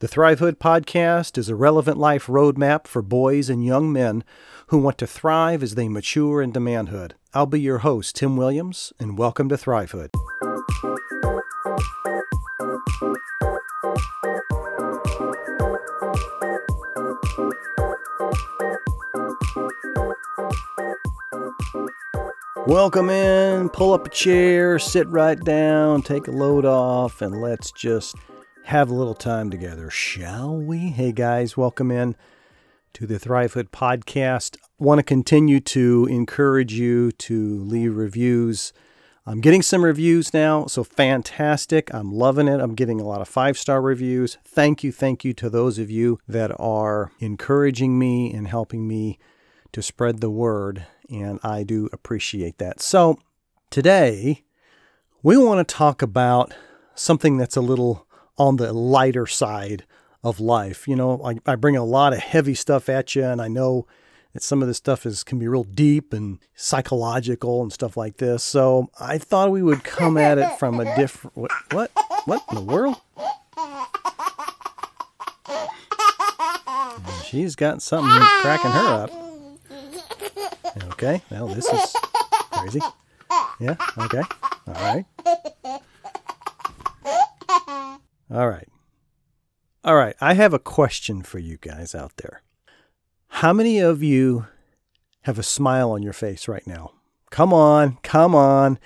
The 0.00 0.08
Thrivehood 0.08 0.54
podcast 0.54 1.36
is 1.36 1.50
a 1.50 1.54
relevant 1.54 1.98
life 1.98 2.26
roadmap 2.26 2.86
for 2.86 3.02
boys 3.02 3.50
and 3.50 3.62
young 3.62 3.92
men 3.92 4.24
who 4.68 4.78
want 4.78 4.96
to 4.96 5.06
thrive 5.06 5.62
as 5.62 5.74
they 5.74 5.90
mature 5.90 6.40
into 6.40 6.58
manhood. 6.58 7.16
I'll 7.34 7.44
be 7.44 7.60
your 7.60 7.80
host, 7.80 8.16
Tim 8.16 8.34
Williams, 8.34 8.94
and 8.98 9.18
welcome 9.18 9.50
to 9.50 9.56
Thrivehood. 9.56 10.08
Welcome 22.66 23.10
in, 23.10 23.68
pull 23.68 23.92
up 23.92 24.06
a 24.06 24.10
chair, 24.10 24.78
sit 24.78 25.06
right 25.08 25.38
down, 25.38 26.00
take 26.00 26.26
a 26.26 26.30
load 26.30 26.64
off, 26.64 27.20
and 27.20 27.42
let's 27.42 27.70
just 27.70 28.16
have 28.70 28.88
a 28.88 28.94
little 28.94 29.16
time 29.16 29.50
together, 29.50 29.90
shall 29.90 30.56
we? 30.56 30.90
Hey 30.90 31.10
guys, 31.10 31.56
welcome 31.56 31.90
in 31.90 32.14
to 32.92 33.04
the 33.04 33.18
Thrivehood 33.18 33.70
podcast. 33.70 34.56
Want 34.78 35.00
to 35.00 35.02
continue 35.02 35.58
to 35.58 36.06
encourage 36.08 36.74
you 36.74 37.10
to 37.10 37.64
leave 37.64 37.96
reviews. 37.96 38.72
I'm 39.26 39.40
getting 39.40 39.62
some 39.62 39.84
reviews 39.84 40.32
now, 40.32 40.66
so 40.66 40.84
fantastic. 40.84 41.92
I'm 41.92 42.12
loving 42.12 42.46
it. 42.46 42.60
I'm 42.60 42.76
getting 42.76 43.00
a 43.00 43.04
lot 43.04 43.20
of 43.20 43.26
five 43.26 43.58
star 43.58 43.82
reviews. 43.82 44.38
Thank 44.44 44.84
you, 44.84 44.92
thank 44.92 45.24
you 45.24 45.32
to 45.32 45.50
those 45.50 45.80
of 45.80 45.90
you 45.90 46.20
that 46.28 46.52
are 46.60 47.10
encouraging 47.18 47.98
me 47.98 48.32
and 48.32 48.46
helping 48.46 48.86
me 48.86 49.18
to 49.72 49.82
spread 49.82 50.20
the 50.20 50.30
word, 50.30 50.86
and 51.10 51.40
I 51.42 51.64
do 51.64 51.88
appreciate 51.92 52.58
that. 52.58 52.80
So, 52.80 53.18
today 53.68 54.44
we 55.24 55.36
want 55.36 55.66
to 55.66 55.74
talk 55.74 56.02
about 56.02 56.54
something 56.94 57.36
that's 57.36 57.56
a 57.56 57.60
little 57.60 58.06
on 58.40 58.56
the 58.56 58.72
lighter 58.72 59.26
side 59.26 59.84
of 60.24 60.40
life. 60.40 60.88
You 60.88 60.96
know, 60.96 61.20
I, 61.22 61.36
I 61.44 61.56
bring 61.56 61.76
a 61.76 61.84
lot 61.84 62.14
of 62.14 62.20
heavy 62.20 62.54
stuff 62.54 62.88
at 62.88 63.14
you, 63.14 63.22
and 63.22 63.40
I 63.40 63.48
know 63.48 63.86
that 64.32 64.42
some 64.42 64.62
of 64.62 64.68
this 64.68 64.78
stuff 64.78 65.04
is 65.04 65.22
can 65.22 65.38
be 65.38 65.46
real 65.46 65.62
deep 65.64 66.14
and 66.14 66.38
psychological 66.54 67.62
and 67.62 67.70
stuff 67.70 67.98
like 67.98 68.16
this. 68.16 68.42
So 68.42 68.88
I 68.98 69.18
thought 69.18 69.50
we 69.50 69.62
would 69.62 69.84
come 69.84 70.16
at 70.16 70.38
it 70.38 70.58
from 70.58 70.80
a 70.80 70.96
different. 70.96 71.36
What? 71.36 71.50
What? 71.72 71.90
What 72.24 72.42
in 72.48 72.54
the 72.54 72.62
world? 72.62 72.96
She's 77.26 77.54
got 77.54 77.82
something 77.82 78.10
cracking 78.40 78.70
her 78.70 79.04
up. 79.04 79.10
Okay, 80.92 81.20
now 81.30 81.46
this 81.46 81.66
is 81.66 81.94
crazy. 82.52 82.80
Yeah. 83.60 83.76
Okay. 83.98 84.22
All 84.66 84.74
right. 84.74 85.04
All 88.32 88.48
right. 88.48 88.68
All 89.82 89.96
right. 89.96 90.14
I 90.20 90.34
have 90.34 90.54
a 90.54 90.58
question 90.58 91.22
for 91.22 91.38
you 91.38 91.56
guys 91.56 91.94
out 91.94 92.12
there. 92.18 92.42
How 93.28 93.52
many 93.52 93.78
of 93.80 94.02
you 94.02 94.46
have 95.22 95.38
a 95.38 95.42
smile 95.42 95.90
on 95.90 96.02
your 96.02 96.12
face 96.12 96.46
right 96.46 96.66
now? 96.66 96.92
Come 97.30 97.52
on. 97.52 97.98
Come 98.02 98.34
on. 98.34 98.78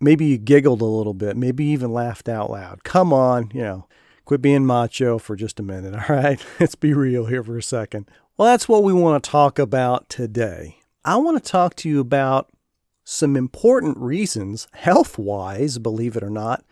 Maybe 0.00 0.26
you 0.26 0.38
giggled 0.38 0.80
a 0.80 0.86
little 0.86 1.14
bit. 1.14 1.36
Maybe 1.36 1.64
even 1.66 1.92
laughed 1.92 2.28
out 2.28 2.50
loud. 2.50 2.84
Come 2.84 3.12
on. 3.12 3.50
You 3.52 3.62
know, 3.62 3.88
quit 4.24 4.42
being 4.42 4.66
macho 4.66 5.18
for 5.18 5.34
just 5.34 5.58
a 5.58 5.64
minute. 5.64 5.94
All 6.08 6.16
right. 6.16 6.44
Let's 6.60 6.74
be 6.74 6.92
real 6.92 7.26
here 7.26 7.42
for 7.42 7.58
a 7.58 7.62
second. 7.62 8.08
Well, 8.36 8.46
that's 8.46 8.68
what 8.68 8.84
we 8.84 8.92
want 8.92 9.22
to 9.22 9.30
talk 9.30 9.58
about 9.58 10.08
today. 10.08 10.78
I 11.04 11.16
want 11.16 11.42
to 11.42 11.50
talk 11.50 11.74
to 11.76 11.88
you 11.88 12.00
about 12.00 12.50
some 13.04 13.36
important 13.36 13.98
reasons, 13.98 14.66
health 14.72 15.18
wise, 15.18 15.78
believe 15.78 16.16
it 16.16 16.22
or 16.22 16.30
not, 16.30 16.64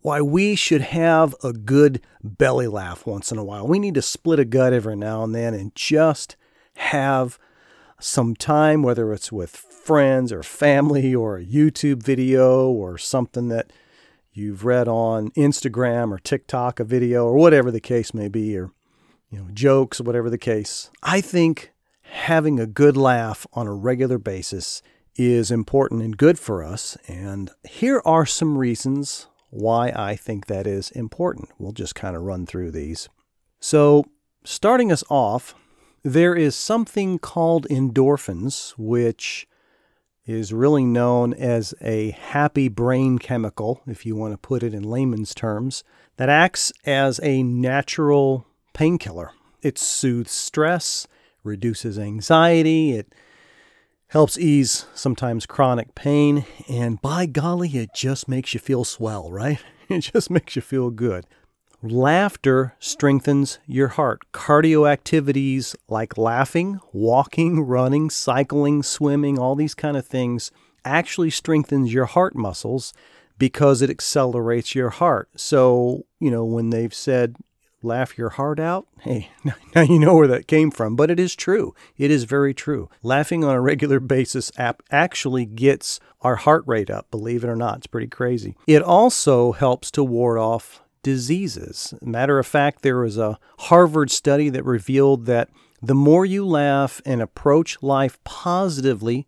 why 0.00 0.20
we 0.20 0.54
should 0.54 0.80
have 0.80 1.34
a 1.42 1.52
good 1.52 2.00
belly 2.22 2.66
laugh 2.66 3.06
once 3.06 3.32
in 3.32 3.38
a 3.38 3.44
while. 3.44 3.66
We 3.66 3.78
need 3.78 3.94
to 3.94 4.02
split 4.02 4.38
a 4.38 4.44
gut 4.44 4.72
every 4.72 4.96
now 4.96 5.22
and 5.24 5.34
then 5.34 5.54
and 5.54 5.74
just 5.74 6.36
have 6.76 7.38
some 8.00 8.36
time, 8.36 8.82
whether 8.82 9.12
it's 9.12 9.32
with 9.32 9.50
friends 9.50 10.32
or 10.32 10.42
family 10.42 11.14
or 11.14 11.36
a 11.36 11.44
YouTube 11.44 12.02
video 12.02 12.68
or 12.70 12.98
something 12.98 13.48
that 13.48 13.72
you've 14.32 14.64
read 14.64 14.86
on 14.86 15.30
Instagram 15.30 16.12
or 16.12 16.18
TikTok, 16.18 16.78
a 16.78 16.84
video 16.84 17.24
or 17.24 17.34
whatever 17.34 17.70
the 17.70 17.80
case 17.80 18.14
may 18.14 18.28
be, 18.28 18.56
or 18.56 18.70
you 19.30 19.38
know, 19.38 19.48
jokes, 19.52 20.00
whatever 20.00 20.30
the 20.30 20.38
case. 20.38 20.90
I 21.02 21.20
think 21.20 21.72
having 22.02 22.60
a 22.60 22.66
good 22.66 22.96
laugh 22.96 23.46
on 23.52 23.66
a 23.66 23.74
regular 23.74 24.18
basis 24.18 24.82
is 25.16 25.50
important 25.50 26.02
and 26.02 26.16
good 26.16 26.38
for 26.38 26.62
us. 26.62 26.96
And 27.08 27.50
here 27.68 28.00
are 28.04 28.24
some 28.24 28.56
reasons 28.56 29.27
why 29.50 29.92
I 29.94 30.16
think 30.16 30.46
that 30.46 30.66
is 30.66 30.90
important. 30.90 31.50
We'll 31.58 31.72
just 31.72 31.94
kind 31.94 32.16
of 32.16 32.22
run 32.22 32.46
through 32.46 32.70
these. 32.70 33.08
So, 33.60 34.04
starting 34.44 34.92
us 34.92 35.02
off, 35.08 35.54
there 36.02 36.34
is 36.34 36.54
something 36.54 37.18
called 37.18 37.66
endorphins, 37.68 38.70
which 38.76 39.46
is 40.26 40.52
really 40.52 40.84
known 40.84 41.32
as 41.32 41.74
a 41.80 42.10
happy 42.10 42.68
brain 42.68 43.18
chemical, 43.18 43.80
if 43.86 44.04
you 44.04 44.14
want 44.14 44.34
to 44.34 44.38
put 44.38 44.62
it 44.62 44.74
in 44.74 44.82
layman's 44.82 45.34
terms, 45.34 45.82
that 46.18 46.28
acts 46.28 46.70
as 46.84 47.18
a 47.22 47.42
natural 47.42 48.46
painkiller. 48.74 49.32
It 49.62 49.78
soothes 49.78 50.30
stress, 50.30 51.06
reduces 51.42 51.98
anxiety, 51.98 52.92
it 52.92 53.14
helps 54.08 54.38
ease 54.38 54.86
sometimes 54.94 55.46
chronic 55.46 55.94
pain, 55.94 56.44
and 56.68 57.00
by 57.00 57.26
golly, 57.26 57.70
it 57.70 57.90
just 57.94 58.28
makes 58.28 58.54
you 58.54 58.60
feel 58.60 58.84
swell, 58.84 59.30
right? 59.30 59.58
It 59.90 60.00
just 60.00 60.30
makes 60.30 60.54
you 60.54 60.60
feel 60.60 60.90
good. 60.90 61.24
Laughter 61.82 62.74
strengthens 62.78 63.58
your 63.66 63.88
heart. 63.88 64.20
Cardio 64.34 64.86
activities 64.86 65.74
like 65.88 66.18
laughing, 66.18 66.78
walking, 66.92 67.62
running, 67.62 68.10
cycling, 68.10 68.82
swimming, 68.82 69.38
all 69.38 69.54
these 69.54 69.74
kind 69.74 69.96
of 69.96 70.06
things 70.06 70.50
actually 70.84 71.30
strengthens 71.30 71.90
your 71.94 72.04
heart 72.04 72.36
muscles 72.36 72.92
because 73.38 73.80
it 73.80 73.88
accelerates 73.88 74.74
your 74.74 74.90
heart. 74.90 75.30
So, 75.36 76.04
you 76.20 76.30
know, 76.30 76.44
when 76.44 76.68
they've 76.68 76.92
said 76.92 77.36
laugh 77.82 78.18
your 78.18 78.30
heart 78.30 78.60
out? 78.60 78.86
Hey, 79.00 79.30
now 79.74 79.82
you 79.82 79.98
know 79.98 80.16
where 80.16 80.26
that 80.26 80.48
came 80.48 80.70
from, 80.70 80.96
but 80.96 81.10
it 81.10 81.20
is 81.20 81.34
true. 81.34 81.74
It 81.96 82.10
is 82.10 82.24
very 82.24 82.52
true. 82.52 82.90
Laughing 83.02 83.44
on 83.44 83.54
a 83.54 83.60
regular 83.60 84.00
basis 84.00 84.50
actually 84.90 85.46
gets 85.46 86.00
our 86.20 86.36
heart 86.36 86.64
rate 86.66 86.90
up, 86.90 87.10
believe 87.10 87.44
it 87.44 87.48
or 87.48 87.56
not. 87.56 87.78
It's 87.78 87.86
pretty 87.86 88.08
crazy. 88.08 88.56
It 88.66 88.82
also 88.82 89.52
helps 89.52 89.90
to 89.92 90.04
ward 90.04 90.38
off 90.38 90.82
diseases. 91.02 91.94
Matter 92.02 92.38
of 92.38 92.46
fact, 92.46 92.82
there 92.82 92.98
was 92.98 93.16
a 93.16 93.38
Harvard 93.60 94.10
study 94.10 94.48
that 94.50 94.64
revealed 94.64 95.26
that 95.26 95.48
the 95.80 95.94
more 95.94 96.26
you 96.26 96.44
laugh 96.44 97.00
and 97.06 97.22
approach 97.22 97.82
life 97.82 98.22
positively, 98.24 99.26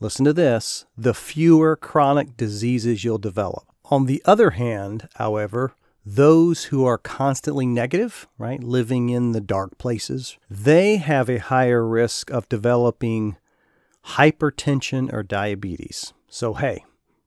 listen 0.00 0.24
to 0.24 0.32
this, 0.32 0.86
the 0.96 1.14
fewer 1.14 1.76
chronic 1.76 2.36
diseases 2.36 3.04
you'll 3.04 3.18
develop. 3.18 3.64
On 3.84 4.06
the 4.06 4.20
other 4.24 4.50
hand, 4.50 5.08
however, 5.14 5.72
those 6.14 6.64
who 6.64 6.84
are 6.84 6.98
constantly 6.98 7.66
negative, 7.66 8.26
right, 8.38 8.62
living 8.62 9.10
in 9.10 9.32
the 9.32 9.40
dark 9.40 9.76
places, 9.78 10.38
they 10.48 10.96
have 10.96 11.28
a 11.28 11.38
higher 11.38 11.86
risk 11.86 12.30
of 12.30 12.48
developing 12.48 13.36
hypertension 14.04 15.12
or 15.12 15.22
diabetes. 15.22 16.14
So, 16.28 16.54
hey, 16.54 16.84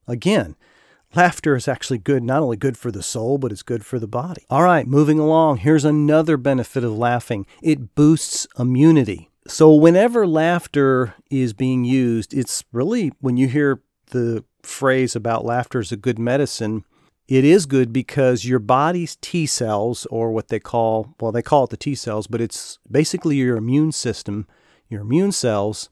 again, 0.07 0.55
laughter 1.13 1.55
is 1.55 1.67
actually 1.67 1.99
good, 1.99 2.23
not 2.23 2.41
only 2.41 2.57
good 2.57 2.75
for 2.75 2.91
the 2.91 3.03
soul, 3.03 3.37
but 3.37 3.51
it's 3.51 3.61
good 3.61 3.85
for 3.85 3.99
the 3.99 4.07
body. 4.07 4.45
All 4.49 4.63
right, 4.63 4.87
moving 4.87 5.19
along, 5.19 5.57
here's 5.57 5.85
another 5.85 6.37
benefit 6.37 6.83
of 6.83 6.97
laughing 6.97 7.45
it 7.61 7.93
boosts 7.93 8.47
immunity. 8.57 9.29
So, 9.47 9.73
whenever 9.75 10.25
laughter 10.25 11.13
is 11.29 11.53
being 11.53 11.83
used, 11.83 12.33
it's 12.33 12.63
really 12.71 13.11
when 13.19 13.37
you 13.37 13.47
hear 13.47 13.81
the 14.07 14.43
phrase 14.63 15.15
about 15.15 15.45
laughter 15.45 15.79
is 15.79 15.91
a 15.91 15.97
good 15.97 16.19
medicine, 16.19 16.83
it 17.31 17.45
is 17.45 17.65
good 17.65 17.93
because 17.93 18.43
your 18.43 18.59
body's 18.59 19.15
T 19.15 19.45
cells, 19.45 20.05
or 20.07 20.33
what 20.33 20.49
they 20.49 20.59
call, 20.59 21.15
well, 21.21 21.31
they 21.31 21.41
call 21.41 21.63
it 21.63 21.69
the 21.69 21.77
T 21.77 21.95
cells, 21.95 22.27
but 22.27 22.41
it's 22.41 22.77
basically 22.91 23.37
your 23.37 23.55
immune 23.55 23.93
system, 23.93 24.45
your 24.89 24.99
immune 24.99 25.31
cells. 25.31 25.89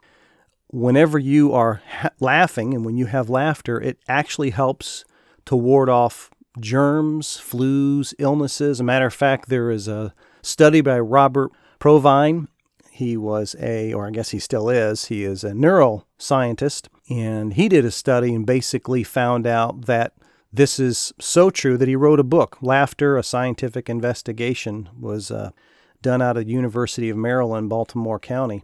Whenever 0.68 1.18
you 1.18 1.54
are 1.54 1.82
ha- 1.88 2.10
laughing 2.20 2.74
and 2.74 2.84
when 2.84 2.98
you 2.98 3.06
have 3.06 3.30
laughter, 3.30 3.80
it 3.80 3.98
actually 4.10 4.50
helps 4.50 5.06
to 5.46 5.56
ward 5.56 5.88
off 5.88 6.30
germs, 6.60 7.42
flus, 7.42 8.14
illnesses. 8.20 8.72
As 8.72 8.80
a 8.82 8.84
matter 8.84 9.06
of 9.06 9.14
fact, 9.14 9.48
there 9.48 9.72
is 9.72 9.88
a 9.88 10.14
study 10.42 10.82
by 10.82 11.00
Robert 11.00 11.52
Provine. 11.80 12.50
He 12.92 13.16
was 13.16 13.56
a, 13.62 13.94
or 13.94 14.08
I 14.08 14.12
guess 14.12 14.32
he 14.32 14.40
still 14.40 14.70
is, 14.70 15.06
he 15.06 15.24
is 15.24 15.46
a 15.46 15.52
neuroscientist, 15.52 16.90
and 17.10 17.54
he 17.54 17.70
did 17.70 17.86
a 17.86 17.92
study 17.92 18.36
and 18.36 18.46
basically 18.46 19.06
found 19.06 19.48
out 19.48 19.86
that 19.86 20.12
this 20.52 20.80
is 20.80 21.14
so 21.20 21.50
true 21.50 21.78
that 21.78 21.88
he 21.88 21.96
wrote 21.96 22.20
a 22.20 22.24
book. 22.24 22.58
Laughter, 22.62 23.18
a 23.18 23.24
scientific 23.24 23.90
investigation, 23.90 24.90
was 25.00 25.32
uh, 25.32 25.52
done 26.02 26.22
out 26.22 26.38
of 26.38 26.50
University 26.50 27.10
of 27.10 27.18
Maryland, 27.18 27.70
Baltimore 27.70 28.20
County. 28.20 28.64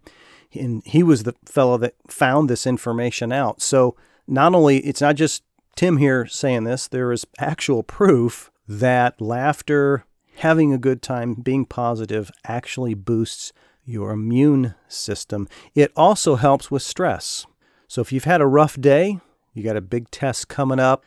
And 0.54 0.82
he 0.86 1.04
was 1.04 1.24
the 1.24 1.36
fellow 1.46 1.78
that 1.78 1.96
found 2.08 2.50
this 2.50 2.66
information 2.66 3.32
out. 3.32 3.62
So 3.62 3.96
not 4.28 4.56
only, 4.56 4.78
it's 4.80 5.02
not 5.02 5.16
just 5.16 5.44
Tim 5.76 5.98
here 5.98 6.26
saying 6.26 6.64
this, 6.64 6.88
there 6.88 7.12
is 7.12 7.28
actual 7.38 7.84
proof 7.84 8.50
that 8.68 9.20
laughter 9.22 10.06
having 10.38 10.74
a 10.74 10.78
good 10.78 11.02
time, 11.02 11.34
being 11.36 11.66
positive 11.66 12.31
actually 12.46 12.94
boosts 12.94 13.54
your 13.86 14.12
immune 14.12 14.74
system. 14.88 15.48
It 15.76 15.92
also 15.96 16.36
helps 16.36 16.72
with 16.72 16.81
stress. 16.81 17.46
So 17.88 18.02
if 18.02 18.12
you've 18.12 18.24
had 18.24 18.42
a 18.42 18.48
rough 18.48 18.80
day, 18.80 19.20
you 19.54 19.64
got 19.64 19.78
a 19.78 19.81
big 19.81 20.10
test 20.10 20.48
coming 20.48 20.80
up, 20.80 21.06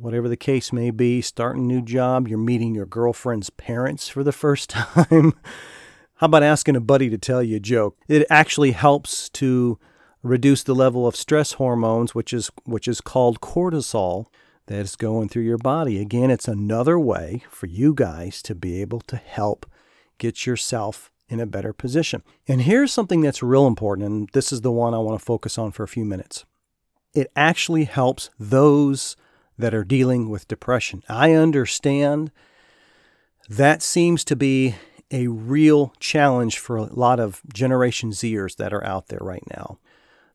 whatever 0.00 0.28
the 0.28 0.36
case 0.36 0.72
may 0.72 0.90
be, 0.90 1.20
starting 1.20 1.64
a 1.64 1.66
new 1.66 1.82
job, 1.82 2.28
you're 2.28 2.38
meeting 2.38 2.74
your 2.74 2.86
girlfriend's 2.86 3.50
parents 3.50 4.08
for 4.08 4.22
the 4.22 4.32
first 4.32 4.70
time. 4.70 5.34
How 6.16 6.26
about 6.26 6.42
asking 6.42 6.76
a 6.76 6.80
buddy 6.80 7.08
to 7.10 7.18
tell 7.18 7.42
you 7.42 7.56
a 7.56 7.60
joke? 7.60 7.96
It 8.08 8.26
actually 8.28 8.72
helps 8.72 9.28
to 9.30 9.78
reduce 10.22 10.62
the 10.62 10.74
level 10.74 11.06
of 11.06 11.14
stress 11.14 11.52
hormones, 11.52 12.14
which 12.14 12.32
is 12.32 12.50
which 12.64 12.88
is 12.88 13.00
called 13.00 13.40
cortisol, 13.40 14.26
that 14.68 14.80
is 14.80 14.96
going 14.96 15.28
through 15.28 15.42
your 15.42 15.58
body. 15.58 16.00
Again, 16.00 16.30
it's 16.30 16.48
another 16.48 16.98
way 16.98 17.44
for 17.50 17.66
you 17.66 17.94
guys 17.94 18.40
to 18.42 18.54
be 18.54 18.80
able 18.80 19.00
to 19.02 19.16
help 19.16 19.66
get 20.18 20.46
yourself 20.46 21.10
in 21.28 21.40
a 21.40 21.46
better 21.46 21.72
position. 21.72 22.22
And 22.46 22.62
here's 22.62 22.92
something 22.92 23.20
that's 23.20 23.42
real 23.42 23.66
important, 23.66 24.06
and 24.06 24.28
this 24.32 24.52
is 24.52 24.60
the 24.60 24.72
one 24.72 24.94
I 24.94 24.98
want 24.98 25.18
to 25.18 25.24
focus 25.24 25.58
on 25.58 25.72
for 25.72 25.82
a 25.82 25.88
few 25.88 26.04
minutes. 26.04 26.44
It 27.14 27.30
actually 27.34 27.84
helps 27.84 28.30
those 28.38 29.16
that 29.58 29.74
are 29.74 29.84
dealing 29.84 30.28
with 30.28 30.48
depression. 30.48 31.02
I 31.08 31.32
understand 31.32 32.30
that 33.48 33.82
seems 33.82 34.24
to 34.24 34.36
be 34.36 34.76
a 35.10 35.26
real 35.26 35.94
challenge 36.00 36.58
for 36.58 36.76
a 36.76 36.84
lot 36.84 37.18
of 37.18 37.40
Generation 37.52 38.10
Zers 38.10 38.56
that 38.56 38.72
are 38.72 38.84
out 38.84 39.08
there 39.08 39.20
right 39.22 39.44
now. 39.50 39.78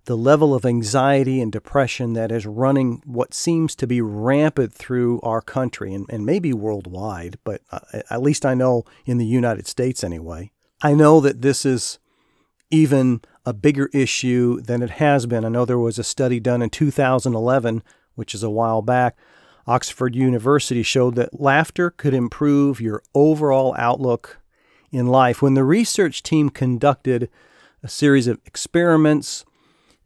The 0.06 0.18
level 0.18 0.54
of 0.54 0.66
anxiety 0.66 1.40
and 1.40 1.52
depression 1.52 2.14
that 2.14 2.32
is 2.32 2.46
running 2.46 3.02
what 3.06 3.34
seems 3.34 3.76
to 3.76 3.88
be 3.88 4.02
rampant 4.02 4.74
through 4.74 5.22
our 5.22 5.42
country 5.42 5.94
and, 5.94 6.06
and 6.10 6.26
maybe 6.26 6.52
worldwide, 6.52 7.38
but 7.46 7.62
uh, 7.72 7.80
at 8.10 8.22
least 8.22 8.46
I 8.46 8.54
know 8.54 8.84
in 9.06 9.18
the 9.18 9.26
United 9.26 9.68
States 9.68 10.04
anyway. 10.04 10.52
I 10.82 10.94
know 10.94 11.22
that 11.22 11.42
this 11.42 11.66
is 11.66 12.00
even 12.70 13.22
a 13.46 13.54
bigger 13.54 13.90
issue 13.94 14.60
than 14.60 14.82
it 14.82 14.90
has 14.92 15.26
been. 15.26 15.46
I 15.46 15.50
know 15.50 15.64
there 15.64 15.78
was 15.78 16.00
a 16.00 16.04
study 16.04 16.40
done 16.40 16.62
in 16.62 16.70
2011, 16.70 17.84
which 18.16 18.34
is 18.36 18.44
a 18.44 18.50
while 18.50 18.82
back. 18.82 19.18
Oxford 19.66 20.16
University 20.16 20.84
showed 20.84 21.16
that 21.16 21.40
laughter 21.40 21.90
could 21.90 22.14
improve 22.14 22.82
your 22.82 23.02
overall 23.16 23.74
outlook 23.78 24.40
in 24.92 25.08
life. 25.08 25.42
When 25.42 25.54
the 25.54 25.64
research 25.64 26.22
team 26.22 26.50
conducted 26.50 27.30
a 27.82 27.88
series 27.88 28.28
of 28.28 28.40
experiments, 28.46 29.46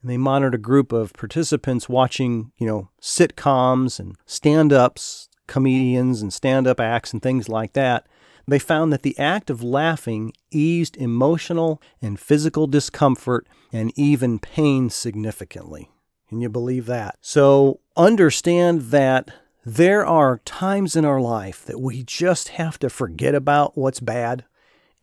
and 0.01 0.11
they 0.11 0.17
monitored 0.17 0.55
a 0.55 0.59
group 0.59 0.91
of 0.91 1.13
participants 1.13 1.89
watching, 1.89 2.51
you 2.57 2.67
know, 2.67 2.89
sitcoms 3.01 3.99
and 3.99 4.15
stand-ups, 4.25 5.29
comedians 5.47 6.21
and 6.21 6.31
stand-up 6.31 6.79
acts 6.79 7.13
and 7.13 7.21
things 7.21 7.49
like 7.49 7.73
that, 7.73 8.07
they 8.47 8.59
found 8.59 8.93
that 8.93 9.01
the 9.01 9.17
act 9.17 9.49
of 9.49 9.63
laughing 9.63 10.31
eased 10.51 10.95
emotional 10.97 11.81
and 12.01 12.19
physical 12.19 12.67
discomfort 12.67 13.47
and 13.73 13.91
even 13.95 14.39
pain 14.39 14.89
significantly. 14.89 15.89
Can 16.29 16.41
you 16.41 16.49
believe 16.49 16.85
that? 16.87 17.17
So 17.21 17.79
understand 17.95 18.81
that 18.91 19.29
there 19.65 20.05
are 20.05 20.39
times 20.45 20.95
in 20.95 21.05
our 21.05 21.19
life 21.19 21.65
that 21.65 21.79
we 21.79 22.03
just 22.03 22.49
have 22.49 22.79
to 22.79 22.89
forget 22.89 23.35
about 23.35 23.77
what's 23.77 23.99
bad 23.99 24.45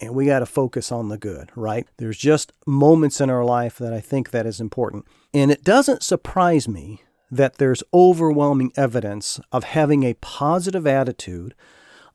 and 0.01 0.15
we 0.15 0.27
got 0.27 0.41
to 0.41 0.47
focus 0.47 0.91
on 0.91 1.09
the 1.09 1.19
good, 1.19 1.51
right? 1.55 1.87
There's 1.99 2.19
just 2.19 2.53
moments 2.67 3.21
in 3.21 3.31
our 3.31 3.45
life 3.45 3.79
that 3.79 3.93
I 3.93 4.01
think 4.01 4.31
that 4.31 4.47
is 4.47 4.61
important. 4.61 5.07
And 5.33 5.51
it 5.51 5.65
doesn't 5.65 6.03
surprise 6.03 6.67
me 6.69 7.03
that 7.31 7.57
there's 7.57 7.83
overwhelming 7.93 8.73
evidence 8.77 9.41
of 9.53 9.65
having 9.65 10.03
a 10.03 10.15
positive 10.15 10.87
attitude, 10.87 11.55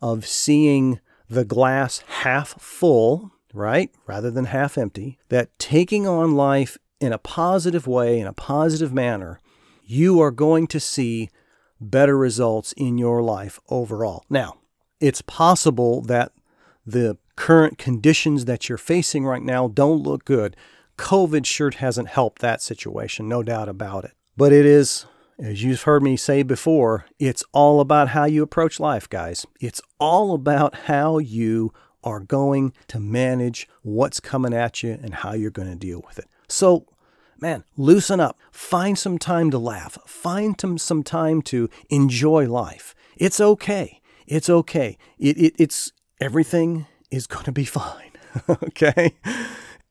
of 0.01 0.25
seeing 0.25 0.99
the 1.29 1.45
glass 1.45 2.03
half 2.07 2.59
full, 2.61 3.31
right, 3.53 3.91
rather 4.07 4.31
than 4.31 4.45
half 4.45 4.77
empty, 4.77 5.17
that 5.29 5.57
taking 5.59 6.07
on 6.07 6.35
life 6.35 6.77
in 6.99 7.13
a 7.13 7.17
positive 7.17 7.87
way, 7.87 8.19
in 8.19 8.27
a 8.27 8.33
positive 8.33 8.93
manner, 8.93 9.39
you 9.83 10.19
are 10.21 10.31
going 10.31 10.67
to 10.67 10.79
see 10.79 11.29
better 11.79 12.17
results 12.17 12.73
in 12.73 12.97
your 12.97 13.21
life 13.21 13.59
overall. 13.69 14.23
Now, 14.29 14.57
it's 14.99 15.21
possible 15.21 16.01
that 16.03 16.31
the 16.85 17.17
current 17.35 17.77
conditions 17.77 18.45
that 18.45 18.67
you're 18.67 18.77
facing 18.77 19.25
right 19.25 19.41
now 19.41 19.67
don't 19.67 20.03
look 20.03 20.25
good. 20.25 20.55
COVID 20.97 21.45
sure 21.45 21.71
hasn't 21.71 22.09
helped 22.09 22.41
that 22.41 22.61
situation, 22.61 23.29
no 23.29 23.43
doubt 23.43 23.69
about 23.69 24.03
it. 24.03 24.11
But 24.35 24.51
it 24.51 24.65
is 24.65 25.05
as 25.39 25.63
you've 25.63 25.83
heard 25.83 26.03
me 26.03 26.17
say 26.17 26.43
before, 26.43 27.05
it's 27.17 27.45
all 27.53 27.79
about 27.79 28.09
how 28.09 28.25
you 28.25 28.43
approach 28.43 28.79
life, 28.79 29.09
guys. 29.09 29.45
It's 29.61 29.81
all 29.97 30.33
about 30.33 30.75
how 30.75 31.17
you 31.17 31.73
are 32.03 32.19
going 32.19 32.73
to 32.89 32.99
manage 32.99 33.67
what's 33.81 34.19
coming 34.19 34.53
at 34.53 34.83
you 34.83 34.99
and 35.01 35.13
how 35.13 35.33
you're 35.33 35.49
going 35.49 35.69
to 35.69 35.75
deal 35.75 36.03
with 36.05 36.19
it. 36.19 36.27
So, 36.49 36.85
man, 37.39 37.63
loosen 37.77 38.19
up. 38.19 38.37
Find 38.51 38.97
some 38.97 39.17
time 39.17 39.51
to 39.51 39.57
laugh. 39.57 39.97
Find 40.05 40.59
some 40.79 41.03
time 41.03 41.41
to 41.43 41.69
enjoy 41.89 42.49
life. 42.49 42.95
It's 43.15 43.39
okay. 43.39 44.01
It's 44.27 44.49
okay. 44.49 44.97
It, 45.17 45.37
it, 45.37 45.53
it's 45.57 45.91
everything 46.19 46.87
is 47.11 47.27
going 47.27 47.45
to 47.45 47.51
be 47.51 47.65
fine. 47.65 48.11
okay? 48.49 49.15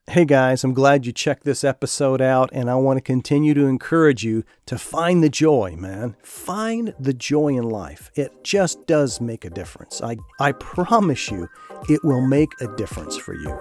Hey 0.09 0.25
guys, 0.25 0.65
I'm 0.65 0.73
glad 0.73 1.05
you 1.05 1.13
checked 1.13 1.45
this 1.45 1.63
episode 1.63 2.23
out, 2.23 2.49
and 2.55 2.71
I 2.71 2.77
want 2.77 2.97
to 2.97 3.03
continue 3.03 3.53
to 3.53 3.67
encourage 3.67 4.25
you 4.25 4.43
to 4.65 4.79
find 4.79 5.23
the 5.23 5.29
joy, 5.29 5.77
man. 5.77 6.17
Find 6.23 6.95
the 6.99 7.13
joy 7.13 7.49
in 7.49 7.65
life. 7.65 8.11
It 8.15 8.43
just 8.43 8.87
does 8.87 9.21
make 9.21 9.45
a 9.45 9.51
difference. 9.51 10.01
I, 10.01 10.17
I 10.41 10.53
promise 10.53 11.31
you, 11.31 11.49
it 11.91 12.01
will 12.03 12.27
make 12.27 12.53
a 12.59 12.75
difference 12.75 13.19
for 13.19 13.35
you. 13.35 13.61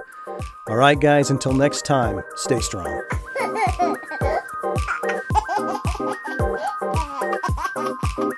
All 0.68 0.76
right, 0.76 1.00
guys, 1.00 1.30
until 1.32 1.54
next 1.54 1.86
time, 1.86 2.22
stay 2.36 2.60
strong. 2.60 3.04